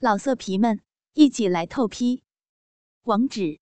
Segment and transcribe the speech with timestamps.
[0.00, 0.80] 老色皮们，
[1.14, 2.22] 一起来透批！
[3.02, 3.58] 网址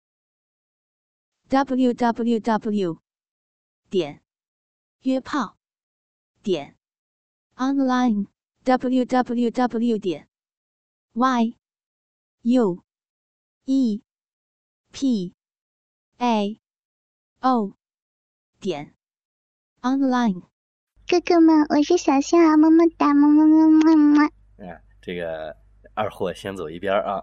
[1.48, 3.00] ：w w w
[3.88, 4.22] 点
[5.00, 5.56] 约炮
[6.42, 6.76] 点
[7.54, 8.26] online
[8.64, 10.28] w w w 点
[11.14, 11.56] y
[12.42, 12.84] u
[13.64, 14.02] e
[14.92, 15.34] p
[16.18, 16.60] a
[17.40, 17.72] o
[18.60, 18.94] 点
[19.80, 20.42] online。
[21.08, 24.30] 哥哥们，我是小象啊，么么哒，么么么么么。
[24.58, 25.56] 哎，这个
[25.96, 27.20] 二货先走一边啊。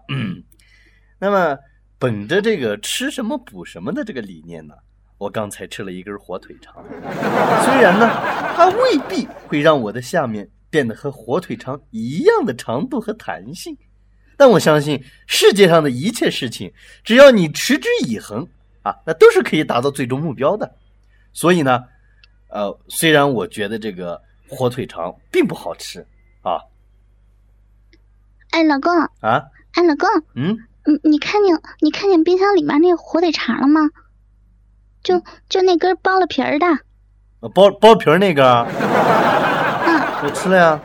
[1.18, 1.58] 那么，
[1.98, 4.74] 本着这个吃什么补什么的这个理念呢，
[5.16, 6.84] 我刚才吃了一根火腿肠。
[7.64, 8.06] 虽然呢，
[8.54, 13.74] 它未必会让我的下面变得和火腿肠一样的长度和弹性，
[14.36, 16.70] 但我相信世界上的一切事情，
[17.02, 18.46] 只要你持之以恒
[18.82, 20.70] 啊，那都是可以达到最终目标的。
[21.32, 21.84] 所以呢。
[22.50, 26.06] 呃，虽然我觉得这个火腿肠并不好吃
[26.42, 26.60] 啊。
[28.54, 29.42] 哎，老公啊！
[29.72, 33.80] 哎，老公，嗯，你你看见你看见冰箱里面那个火腿肠了吗？
[35.02, 36.66] 就就那根剥了皮儿的。
[37.40, 38.64] 剥剥皮儿那个？
[38.70, 40.80] 嗯， 我吃了呀。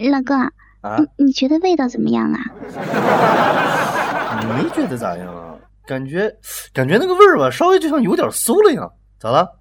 [0.10, 0.34] 老公
[0.80, 2.40] 啊，你觉得味道怎么样啊？
[4.56, 5.54] 没觉得咋样啊。
[5.86, 6.34] 感觉
[6.72, 9.58] 感觉那个味儿吧，稍微就像有点馊了样，咋了？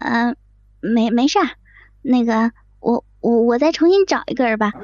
[0.00, 0.36] 嗯，
[0.80, 1.46] 没没事儿，
[2.02, 2.50] 那个
[3.20, 4.72] 我我我再重新找一根吧。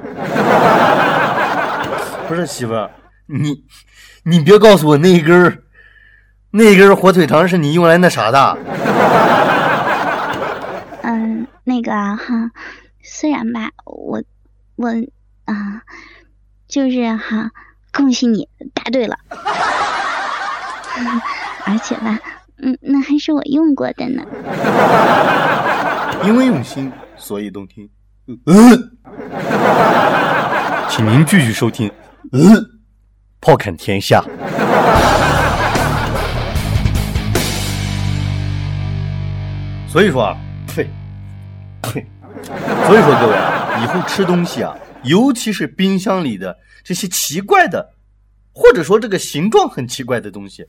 [2.27, 2.91] 不是媳妇儿，
[3.27, 3.63] 你
[4.23, 5.63] 你别告诉我那一根
[6.51, 8.57] 那根火腿肠是你用来那啥的。
[11.03, 12.51] 嗯，那个哈，
[13.01, 14.21] 虽然吧，我
[14.75, 14.89] 我
[15.45, 15.81] 啊，
[16.67, 17.51] 就是哈。
[17.93, 19.17] 恭喜你答对了，
[21.65, 22.19] 而且吧，
[22.61, 24.21] 嗯，那还是我用过的呢。
[26.23, 27.89] 因为用心，所以动听。
[28.27, 28.37] 嗯，
[30.89, 31.89] 请您继续收听。
[32.33, 32.41] 嗯，
[33.39, 34.21] 炮侃天下。
[39.87, 40.35] 所以说啊，
[40.67, 40.85] 呸
[41.81, 42.05] 呸，
[42.43, 46.57] 所以说各位啊，以后吃东西啊，尤其是冰箱里的。
[46.83, 47.93] 这些奇怪的，
[48.53, 50.65] 或者说这个形状很奇怪的东西，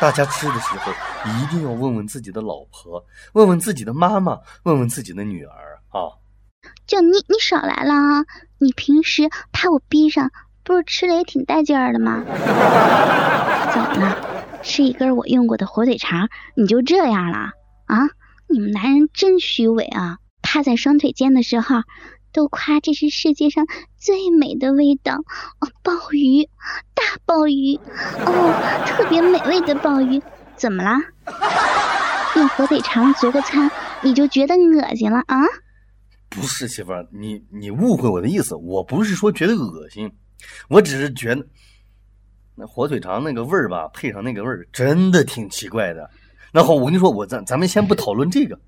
[0.00, 0.92] 大家吃的时候
[1.26, 6.18] 一定要问问自己的老婆，问问自己的妈妈，问问自己的女儿哦！
[6.86, 8.24] 就你，你少来了啊！
[8.58, 10.30] 你平时拍我逼上，
[10.64, 12.24] 不是吃的也挺带劲儿的吗？
[13.72, 14.16] 怎么了？
[14.62, 17.52] 吃一根我用过的火腿肠，你就这样了
[17.86, 18.10] 啊？
[18.48, 20.18] 你们男人真虚伪啊！
[20.42, 21.82] 趴在双腿间的时候。
[22.32, 23.66] 都夸这是世界上
[23.98, 26.48] 最美的味道哦，鲍鱼，
[26.94, 27.74] 大鲍鱼
[28.24, 30.22] 哦，特别美味的鲍鱼，
[30.54, 31.00] 怎么了？
[32.36, 33.68] 用火腿肠做个餐，
[34.02, 35.42] 你就觉得恶心了啊？
[36.30, 40.10] 不是媳妇儿，你你误会我的意思，我不是说觉得恶心，
[40.68, 41.44] 我只是觉得
[42.54, 46.08] 那火腿肠那个味儿吧，配上那个味儿，真的挺奇怪的。
[46.52, 48.58] 那好，我跟你说，我咱咱们先不讨论这个。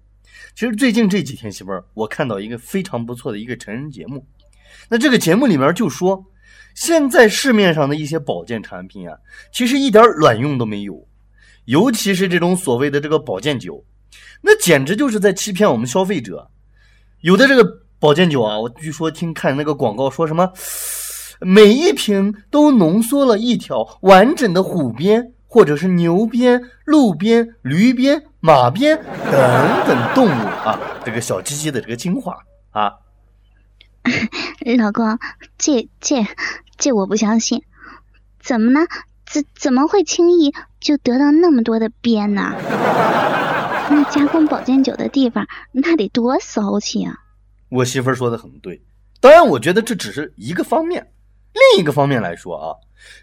[0.54, 4.26] 其实最近这几天，媳妇儿，我看到一个非常不错的一个成人节目。
[4.88, 6.22] 那这个节目里面就说，
[6.74, 9.16] 现在市面上的一些保健产品啊，
[9.52, 11.08] 其实一点卵用都没有。
[11.66, 13.84] 尤其是这种所谓的这个保健酒，
[14.40, 16.50] 那简直就是在欺骗我们消费者。
[17.22, 17.66] 有的这个
[17.98, 20.52] 保健酒啊，我据说听看那个广告说什么，
[21.40, 25.32] 每一瓶都浓缩了一条完整的虎鞭。
[25.54, 28.96] 或者是牛鞭、鹿鞭、驴鞭、马鞭
[29.30, 32.34] 等等动物啊，这个小鸡鸡的这个精华
[32.70, 32.90] 啊，
[34.78, 35.18] 老公，
[35.58, 36.26] 这这
[36.78, 37.62] 这我不相信，
[38.40, 38.80] 怎么呢？
[39.30, 42.54] 怎怎么会轻易就得到那么多的鞭呢？
[43.92, 47.14] 那加工保健酒的地方那得多骚气啊！
[47.68, 48.80] 我媳妇儿说的很对，
[49.20, 51.06] 当然我觉得这只是一个方面，
[51.52, 52.72] 另一个方面来说啊。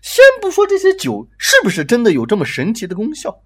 [0.04, 3.42] 先不说这些酒是不是真的有这么神奇的功效，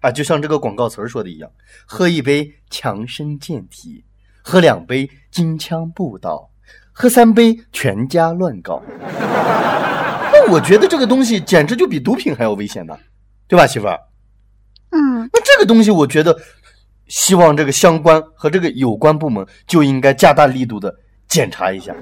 [0.00, 1.50] 啊，就像这个广告词儿说的一样，
[1.86, 4.04] 喝一杯强身健体，
[4.42, 6.50] 喝两杯金枪不倒，
[6.92, 8.82] 喝三杯全家乱搞。
[8.98, 12.98] 那我觉得这个东西简直就比毒品还要危险呢，
[13.48, 13.98] 对吧，媳妇儿？
[14.90, 15.16] 嗯。
[15.32, 16.36] 那这个东西，我觉得
[17.08, 20.94] 希望这个相关和这个有关部门就应该加大力度的
[21.28, 21.94] 检查一下，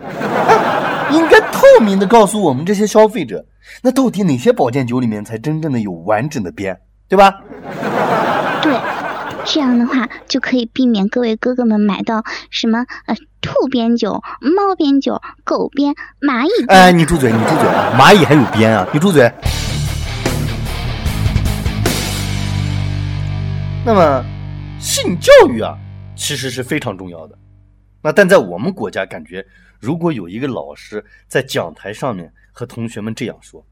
[1.12, 3.44] 应该透明的告诉我们这些消费者。
[3.82, 6.78] 那到底哪些保健酒里面才真正的有完整的边，
[7.08, 7.40] 对吧？
[8.62, 8.78] 对，
[9.44, 16.66] 这样的话就可以避免各位哥哥们买到什么呃兔鞭酒、猫鞭酒、狗鞭、蚂蚁。
[16.68, 17.32] 哎，你住嘴！
[17.32, 17.68] 你住嘴！
[17.98, 18.86] 蚂蚁还有鞭啊？
[18.92, 19.32] 你住嘴！
[23.86, 24.24] 那么，
[24.84, 25.74] 性教育啊，
[26.14, 27.34] 其实是非常重要的。
[28.02, 29.42] 那但在我们国家，感觉
[29.80, 33.64] 如果有一个老师在讲台上面和同学们这样说：“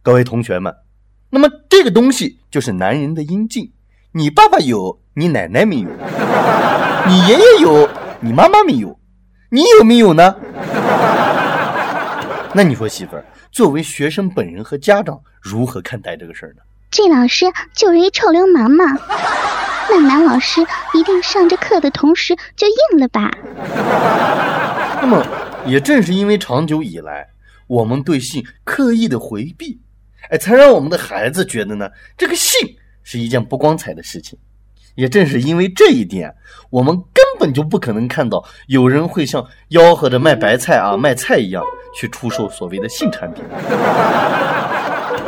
[0.00, 0.74] 各位同学们，
[1.28, 3.70] 那么这个东西就是男人的阴茎，
[4.12, 5.90] 你爸爸有，你奶奶没有；
[7.06, 7.86] 你爷爷有，
[8.20, 8.98] 你妈妈没有，
[9.50, 10.34] 你有没有呢？”
[12.54, 16.62] 那你说，媳妇儿，作为学生本人和家长，如何看待这个事儿呢？
[16.90, 17.44] 这老师
[17.74, 18.84] 就是一臭流氓嘛！
[19.90, 20.60] 那男老师
[20.94, 23.28] 一定上着课的同时就硬了吧？
[25.02, 25.26] 那么，
[25.66, 27.26] 也正是因为长久以来
[27.66, 29.80] 我们对性刻意的回避，
[30.30, 34.38] 哎，才让我们的孩子觉得呢，这个性是一件不光彩的事情。
[34.94, 36.34] 也正是因为这一点，
[36.68, 41.64] 我们根本就不可能看到有人会像吆喝着卖白菜啊、卖菜一样
[41.94, 43.42] 去出售所谓的性产品。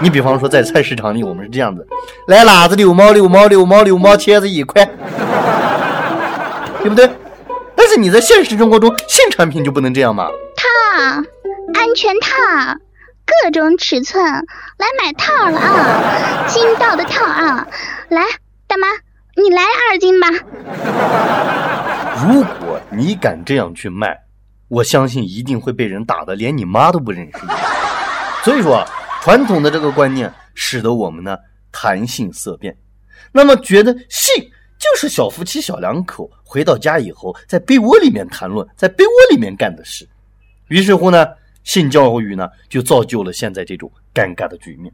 [0.02, 1.86] 你比方说，在菜市场里，我们是这样子：
[2.26, 4.84] 来辣子六毛六毛六毛六毛，茄子一块，
[6.82, 7.08] 对不对？
[7.76, 10.26] 但是你在现实生活中，性产品就不能这样吗？
[10.56, 10.64] 套，
[11.74, 12.32] 安全套，
[13.24, 16.46] 各种尺寸，来买套了啊！
[16.48, 17.64] 金到的套啊！
[18.08, 18.22] 来，
[18.66, 18.88] 大妈，
[19.36, 20.26] 你来二斤吧。
[22.26, 24.18] 如果你敢这样去卖，
[24.66, 27.38] 我相信一定会被人打的连你妈都不认识。
[28.42, 28.84] 所以说。
[29.22, 31.38] 传统的这个观念使得我们呢
[31.70, 32.76] 谈性色变，
[33.30, 34.34] 那么觉得性
[34.80, 40.04] 就是小夫妻小两口回到家以后在被窝里面谈论，在被窝里面干的事。
[40.66, 41.24] 于是乎呢，
[41.62, 44.92] 性教育呢就造就了现在这种尴尬的局面。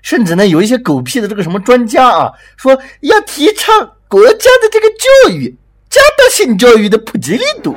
[0.00, 5.52] 甚至呢，有一些狗屁的这个什么专家啊，说要提倡国家的这个教育，
[5.90, 7.74] 加大性教育的普及力度，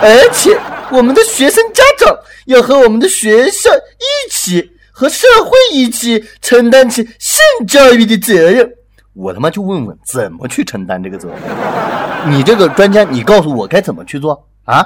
[0.00, 0.56] 而且
[0.92, 4.70] 我们的学生家长要和我们的学校一起。
[4.98, 8.66] 和社会一起承担起性教育的责任，
[9.12, 12.32] 我他妈就问问怎么去承担这个责任？
[12.32, 14.82] 你这个专家，你告诉我该怎么去做啊？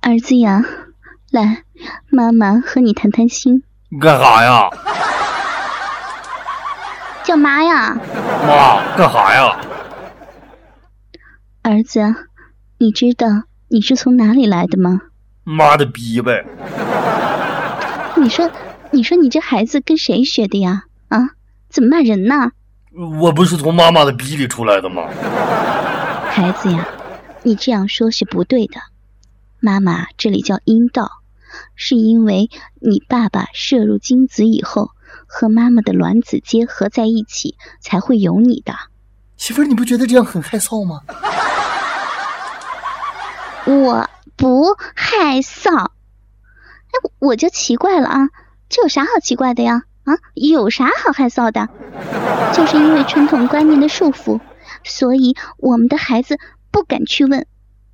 [0.00, 0.64] 儿子呀，
[1.30, 1.62] 来，
[2.08, 3.62] 妈妈和你谈谈心。
[4.00, 4.70] 干啥呀？
[7.22, 7.94] 叫妈呀！
[8.46, 9.60] 妈，干啥呀？
[11.60, 12.00] 儿子，
[12.78, 13.26] 你知道
[13.68, 15.02] 你是从哪里来的吗？
[15.44, 16.42] 妈的逼呗！
[18.16, 18.50] 你说。
[18.90, 20.84] 你说你这孩子跟谁学的呀？
[21.08, 21.18] 啊，
[21.68, 22.52] 怎么骂人呢？
[23.20, 25.08] 我不是从妈妈的逼里出来的吗？
[26.30, 26.88] 孩子呀，
[27.42, 28.80] 你这样说是不对的。
[29.60, 31.10] 妈妈这里叫阴道，
[31.74, 32.48] 是因为
[32.80, 34.90] 你爸爸摄入精子以后
[35.26, 38.74] 和妈妈的卵子结合在一起，才会有你的。
[39.36, 41.02] 媳妇儿，你不觉得这样很害臊吗？
[43.66, 44.64] 我不
[44.94, 45.76] 害臊。
[45.76, 48.30] 哎，我就奇怪了啊。
[48.68, 49.82] 这有啥好奇怪的呀？
[50.04, 51.68] 啊，有啥好害臊的？
[52.54, 54.40] 就是因为传统观念的束缚，
[54.84, 56.38] 所以我们的孩子
[56.70, 57.46] 不敢去问，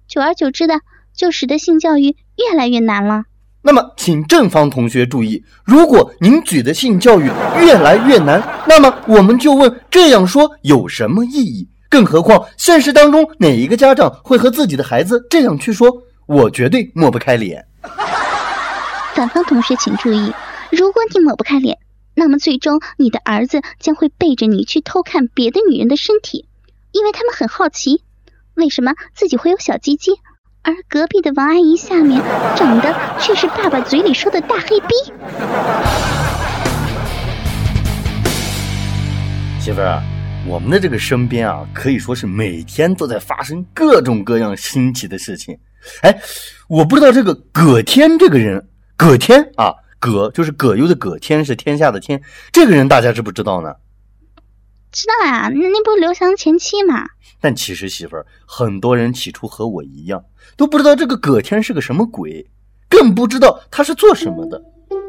[0.09, 0.81] 久而久之的，
[1.15, 3.25] 就使得性教育越来越难了。
[3.63, 7.31] 那么，请正方同学注意，如果您举的性教育
[7.61, 11.69] 越来越难，那么我们就问：这样说有什么意义？
[11.89, 15.89] 更何况，现实当中哪一个家长会和自己的孩子这样去说？
[16.27, 17.65] 我绝对抹不开脸。
[19.15, 20.33] 反方同学请注意。
[20.75, 21.79] 如果你抹不开脸，
[22.17, 26.49] 那么最终你的儿子将会背着你去偷看别的女人的身体，
[26.91, 28.03] 因为他们很好奇，
[28.55, 30.11] 为什么自己会有小鸡鸡，
[30.63, 32.21] 而隔壁的王阿姨下面
[32.57, 34.89] 长的却是爸爸嘴里说的大黑逼。
[39.61, 40.03] 媳妇儿，
[40.49, 45.57] 我们的这个身边啊，可以说是每天都在发生各种各样新奇的事情。
[46.03, 46.21] 哎，
[46.67, 49.73] 我不知道这个葛天这个人，葛天啊。
[50.05, 52.23] 葛就是葛优的葛，天是天下的天。
[52.53, 53.75] 这个人大家知不知道呢？
[54.93, 57.07] 知道啊，那那不是刘翔前妻吗？
[57.41, 60.23] 但其实媳妇儿，很多人起初和我一样，
[60.59, 62.47] 都不知道这个葛天是个什么鬼，
[62.87, 64.63] 更不知道他是做什么的。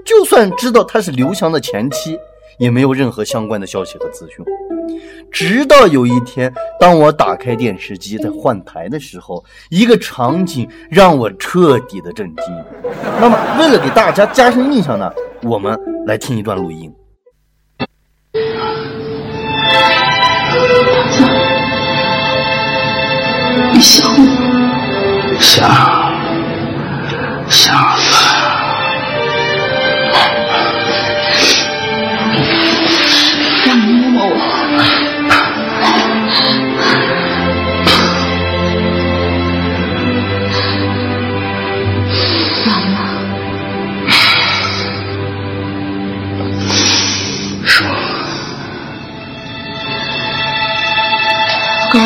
[0.06, 2.18] 就算知道他是刘翔的前妻。
[2.57, 4.45] 也没有任何相关的消息和资讯，
[5.31, 12.45] 直到有一天，当我打开电视机在换台的时候，一个场景让我彻底的震惊。
[13.19, 15.12] 那么，为了给大家加深印象呢，
[15.43, 16.93] 我们来听一段录音。
[23.74, 25.38] 你想我？
[25.39, 25.69] 想，
[27.50, 27.95] 想。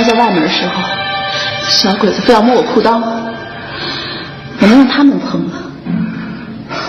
[0.04, 0.74] 在外面的时候，
[1.68, 3.00] 小鬼子非要摸我裤裆，
[4.60, 5.54] 我能让他们碰吗？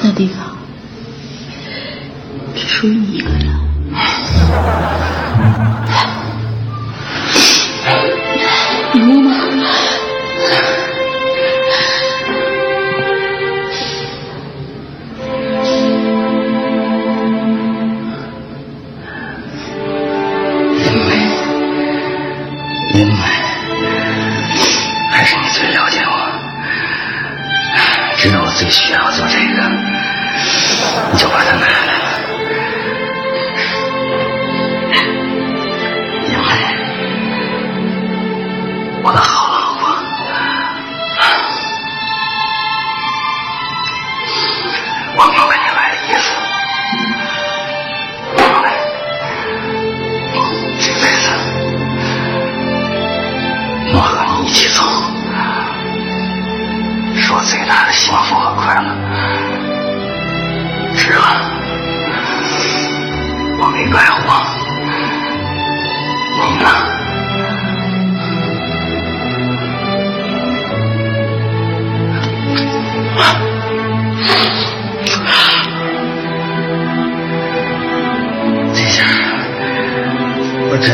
[0.02, 0.37] 那地方
[2.54, 3.47] 只属于你一个人。
[8.92, 9.39] 你摸吗？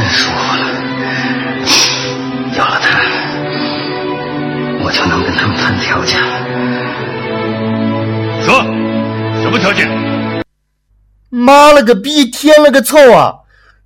[0.08, 0.64] 舒服了。
[2.56, 2.86] 有了它，
[4.82, 6.26] 我就能跟他们谈条件了。
[8.44, 8.62] 说，
[9.42, 9.88] 什么条件？
[11.28, 13.34] 妈了个逼，天了个操啊！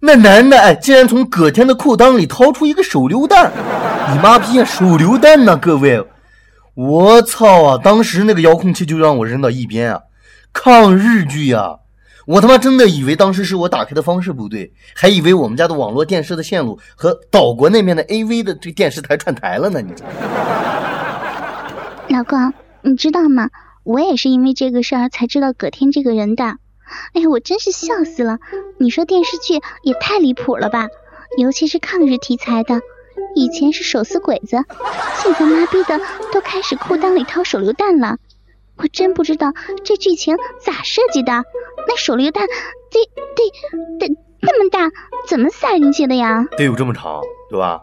[0.00, 3.50] 那男的哎，竟然从葛天的裤裆里掏出一个手榴弹！
[4.12, 5.56] 你妈逼啊，手榴弹呢？
[5.56, 6.06] 各位，
[6.74, 7.78] 我操啊！
[7.82, 10.00] 当时那个遥控器就让我扔到一边啊！
[10.52, 11.79] 抗日剧啊！
[12.30, 19.80] 我他妈真的以为当时是我打开的方式不对，还以为我们家的网络电视的线路和岛国那边的 AV 的这电视台串台了呢！
[19.80, 20.08] 你知道？
[22.08, 23.50] 老公，你知道吗？
[23.82, 26.44] 我也是因为这个事儿才知道葛天这个人的。
[27.14, 28.38] 哎呀，我真是笑死了！
[28.78, 30.86] 你说电视剧也太离谱了吧？
[31.36, 32.80] 尤其是抗日题材的，
[33.34, 34.62] 以前是手撕鬼子，
[35.20, 35.98] 现在妈逼的
[36.32, 38.18] 都开始裤裆里掏手榴弹了。
[38.82, 39.52] 我真不知道
[39.84, 41.32] 这剧情咋设计的，
[41.86, 42.98] 那手榴弹得
[43.36, 44.90] 得得那么大，
[45.28, 46.46] 怎么塞进去的呀？
[46.56, 47.20] 得有这么长，
[47.50, 47.82] 对吧？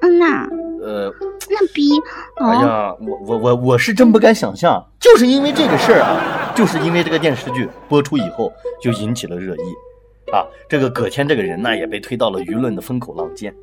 [0.00, 0.48] 嗯呐，
[0.82, 1.12] 呃，
[1.50, 1.90] 那逼
[2.38, 13.54] 哦，哎呀，我我我我是真不敢想象，就是因为这个事儿啊，就是因为这个电视剧播出以后就引起了热议，啊，这个葛天这个人呢也被推到了舆论的风口浪尖。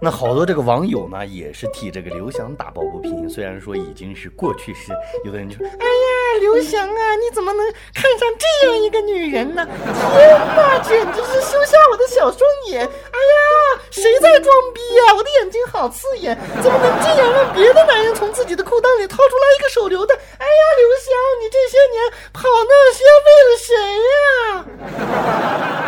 [0.00, 4.92] 那好多这个网友呢也是替这个刘翔打抱不平，虽然说已经是过去式，
[5.24, 9.66] 有的人就说：“哎呀，刘翔啊，你怎么能看上这样一个女人呢？
[9.66, 12.80] 天哪，简直是羞瞎我的小双眼！
[12.86, 20.16] 哎呀，谁在装逼呀、我的眼睛好刺眼，怎么能这样让别的男人从自己的裤裆里掏出来一个手榴弹？
[20.16, 21.10] 哎呀，刘翔，
[21.42, 23.74] 你这些年跑那些为了谁
[24.14, 25.87] 呀、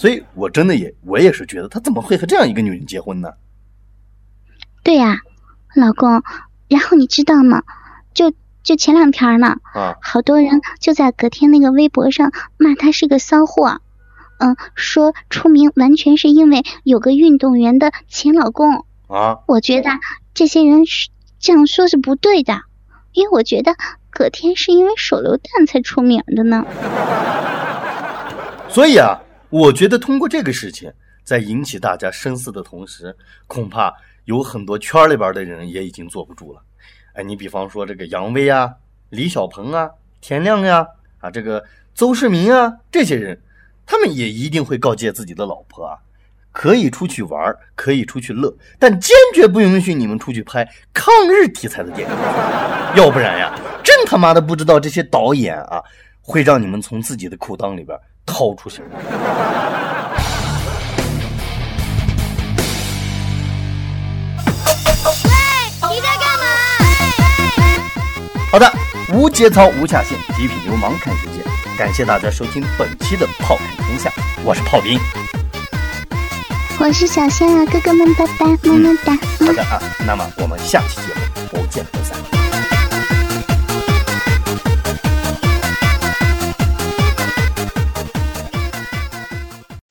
[0.00, 3.34] 所以，我真的也，我也是觉得他怎么会和这样一个女人结婚呢？
[4.82, 5.18] 对呀、
[5.76, 6.22] 老公。
[6.68, 7.64] 然后你知道吗？
[8.14, 13.82] 就就前两天呢，啊，好多人就在隔天那个微博上骂他是个骚货，
[14.38, 18.86] 嗯，说出名完全是因为有个运动员的前老公。
[19.06, 19.90] 啊，我觉得
[20.32, 22.62] 这些人是这样说是不对的，
[23.12, 23.74] 因为我觉得
[24.08, 26.64] 葛天是因为手榴弹才出名的呢。
[28.70, 30.92] 所以啊，我觉得通过这个事情，
[31.24, 33.14] 在引起大家深思的同时，
[33.48, 33.92] 恐怕
[34.26, 36.62] 有很多圈里边的人也已经坐不住了。
[37.14, 38.72] 哎，你比方说这个杨威啊、
[39.08, 39.90] 李小鹏啊、
[40.20, 40.86] 田亮呀、
[41.18, 41.64] 啊，这个
[41.96, 43.36] 邹市明啊，这些人，
[43.84, 45.98] 他们也一定会告诫自己的老婆啊，
[46.52, 52.16] 可以出去玩，可以出去乐，但坚决不允许你们出去拍抗日题材的电影，
[52.96, 53.52] 要不然呀，
[53.82, 55.82] 真他妈的不知道这些导演啊，
[56.20, 57.98] 会让你们从自己的裤裆里边
[58.40, 58.80] 掏出去。
[58.80, 58.88] 喂。
[65.90, 66.44] 你在干嘛？
[68.50, 68.72] 好的，
[69.12, 71.42] 无节操、无下限，极品流氓看世界。
[71.76, 74.08] 感谢大家收听本期的《炮看天下》，
[74.42, 74.98] 我是炮兵。
[76.78, 79.12] 我是小仙儿，哥哥们拜拜，么么哒。
[79.44, 82.39] 好的啊，那么我们下期节目不见不散。